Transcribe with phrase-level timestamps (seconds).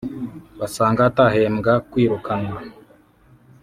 [0.59, 2.57] basanga atahembwa kwirukanwa